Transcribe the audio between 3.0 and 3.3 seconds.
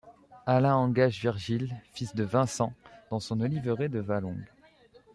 dans